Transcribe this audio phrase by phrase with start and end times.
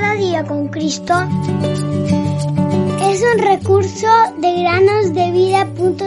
[0.00, 1.12] Cada día con Cristo
[3.02, 4.06] es un recurso
[4.38, 6.00] de granosdevida.cl.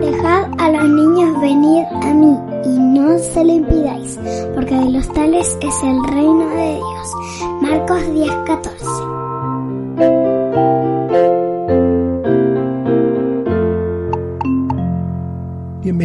[0.00, 4.18] Dejad a los niños venir a mí y no se lo impidáis,
[4.54, 7.14] porque de los tales es el reino de Dios.
[7.62, 9.13] Marcos 10:14.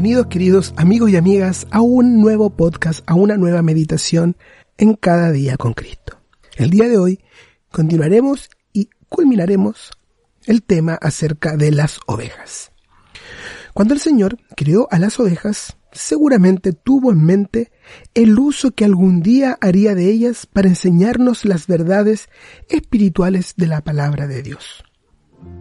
[0.10, 4.38] Bienvenidos queridos amigos y amigas a un nuevo podcast, a una nueva meditación
[4.80, 6.20] en cada día con Cristo.
[6.58, 7.20] El día de hoy
[7.72, 9.92] continuaremos y culminaremos
[10.48, 12.72] el tema acerca de las ovejas.
[13.76, 17.72] Cuando el Señor creó a las ovejas, seguramente tuvo en mente
[18.16, 22.30] el uso que algún día haría de ellas para enseñarnos las verdades
[22.68, 24.84] espirituales de la palabra de Dios.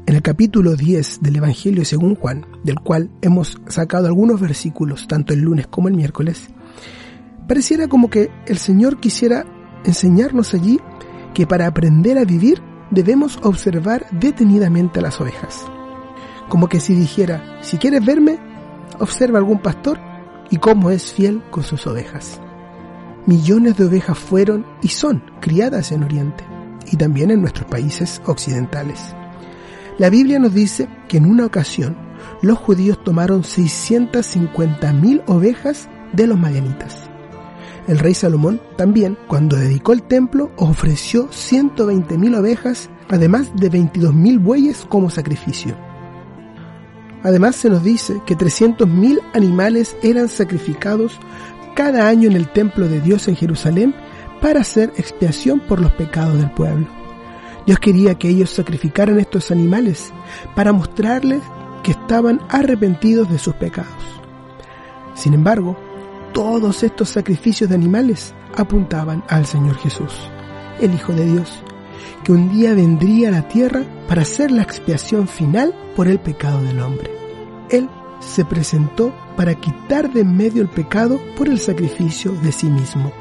[0.06, 5.34] En el capítulo 10 del Evangelio según Juan, del cual hemos sacado algunos versículos tanto
[5.34, 6.48] el lunes como el miércoles,
[7.46, 9.44] pareciera como que el Señor quisiera
[9.84, 10.80] enseñarnos allí
[11.34, 15.66] que para aprender a vivir debemos observar detenidamente a las ovejas.
[16.48, 18.38] Como que si dijera, si quieres verme,
[18.98, 19.98] observa algún pastor
[20.50, 22.40] y cómo es fiel con sus ovejas.
[23.26, 26.44] Millones de ovejas fueron y son criadas en Oriente
[26.90, 29.14] y también en nuestros países occidentales.
[29.98, 31.96] La Biblia nos dice que en una ocasión
[32.40, 37.10] los judíos tomaron 650.000 ovejas de los madianitas.
[37.88, 44.86] El rey Salomón también, cuando dedicó el templo, ofreció 120.000 ovejas, además de 22.000 bueyes
[44.88, 45.74] como sacrificio.
[47.24, 51.18] Además se nos dice que 300.000 animales eran sacrificados
[51.74, 53.94] cada año en el templo de Dios en Jerusalén
[54.40, 56.97] para hacer expiación por los pecados del pueblo.
[57.68, 60.10] Dios quería que ellos sacrificaran estos animales
[60.56, 61.42] para mostrarles
[61.82, 63.92] que estaban arrepentidos de sus pecados.
[65.14, 65.76] Sin embargo,
[66.32, 70.14] todos estos sacrificios de animales apuntaban al Señor Jesús,
[70.80, 71.62] el Hijo de Dios,
[72.24, 76.62] que un día vendría a la tierra para hacer la expiación final por el pecado
[76.62, 77.10] del hombre.
[77.68, 77.90] Él
[78.20, 83.12] se presentó para quitar de en medio el pecado por el sacrificio de sí mismo.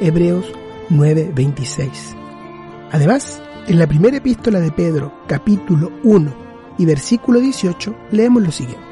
[0.00, 0.46] Hebreos
[0.88, 2.14] 9:26.
[2.92, 6.32] Además, en la primera epístola de Pedro, capítulo 1
[6.78, 8.82] y versículo 18, leemos lo siguiente.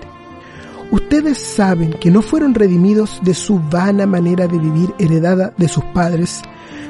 [0.91, 5.83] Ustedes saben que no fueron redimidos de su vana manera de vivir heredada de sus
[5.95, 6.43] padres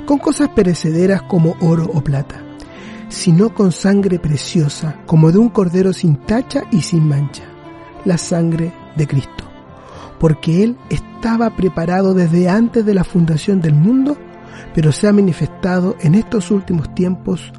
[0.04, 2.42] con cosas perecederas como oro o plata,
[3.08, 7.44] sino con sangre preciosa como de un cordero sin tacha y sin mancha,
[8.04, 9.44] la sangre de Cristo,
[10.18, 14.18] porque Él estaba preparado desde antes de la fundación del mundo,
[14.74, 17.52] pero se ha manifestado en estos últimos tiempos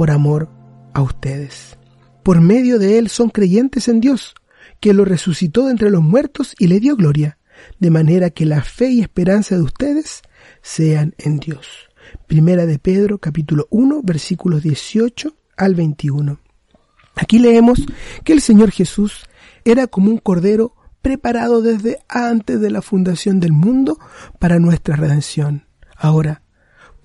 [0.00, 0.48] por amor
[0.94, 1.76] a ustedes.
[2.22, 4.34] Por medio de Él son creyentes en Dios,
[4.80, 7.36] que lo resucitó de entre los muertos y le dio gloria,
[7.80, 10.22] de manera que la fe y esperanza de ustedes
[10.62, 11.90] sean en Dios.
[12.26, 16.40] Primera de Pedro, capítulo 1, versículos 18 al 21.
[17.16, 17.84] Aquí leemos
[18.24, 19.26] que el Señor Jesús
[19.66, 23.98] era como un cordero preparado desde antes de la fundación del mundo
[24.38, 25.66] para nuestra redención.
[25.94, 26.40] Ahora,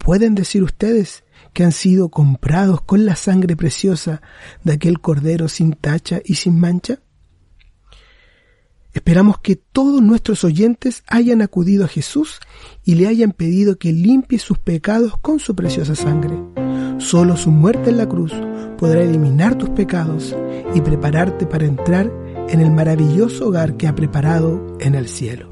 [0.06, 4.22] ¿pueden decir ustedes que han sido comprados con la sangre preciosa
[4.64, 7.00] de aquel cordero sin tacha y sin mancha?
[8.94, 12.40] Esperamos que todos nuestros oyentes hayan acudido a Jesús
[12.84, 16.38] y le hayan pedido que limpie sus pecados con su preciosa sangre.
[17.00, 18.32] Solo su muerte en la cruz
[18.78, 20.36] podrá eliminar tus pecados
[20.76, 22.12] y prepararte para entrar
[22.48, 25.52] en el maravilloso hogar que ha preparado en el cielo.